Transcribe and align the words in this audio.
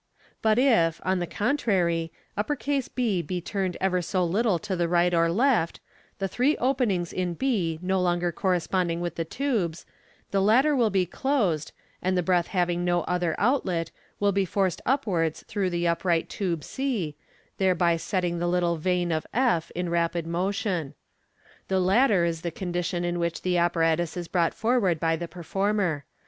But 0.41 0.57
if, 0.57 0.99
on 1.05 1.19
the 1.19 1.27
contrary, 1.27 2.11
B 2.95 3.21
be 3.21 3.39
turned 3.39 3.77
ever 3.79 4.01
so 4.01 4.25
little 4.25 4.57
to 4.57 4.75
the 4.75 4.87
right 4.87 5.13
or 5.13 5.31
left, 5.31 5.79
the 6.17 6.27
three 6.27 6.57
openings 6.57 7.13
in 7.13 7.35
B 7.35 7.77
no 7.83 7.99
Fig. 7.99 8.01
167. 8.01 8.01
Fig. 8.01 8.01
16S. 8.01 8.01
MODERN 8.01 8.01
MAGIC. 8.01 8.17
34i 8.17 8.17
fonger 8.17 8.35
corresponding 8.97 9.01
with 9.01 9.15
the 9.15 9.25
tubes, 9.25 9.85
the 10.31 10.41
latter 10.41 10.75
will 10.75 10.89
be 10.89 11.05
closed, 11.05 11.71
and 12.01 12.17
the 12.17 12.23
breath 12.23 12.47
having 12.47 12.83
no 12.83 13.01
other 13.03 13.35
outlet, 13.37 13.91
will 14.19 14.31
be 14.31 14.43
forced 14.43 14.81
upwards 14.87 15.43
through 15.47 15.69
the 15.69 15.87
upright 15.87 16.27
tube 16.29 16.63
c, 16.63 17.15
thereby 17.59 17.95
setting 17.95 18.39
the 18.39 18.47
little 18.47 18.77
vane/ 18.77 19.19
in 19.75 19.89
rapid 19.89 20.25
motion. 20.25 20.95
The 21.67 21.79
latter 21.79 22.25
is 22.25 22.41
the 22.41 22.49
condition 22.49 23.05
in 23.05 23.19
which 23.19 23.43
the 23.43 23.59
apparatus 23.59 24.17
is 24.17 24.27
brought 24.27 24.55
forward 24.55 24.99
by 24.99 25.15
the 25.15 25.27
performer. 25.27 26.05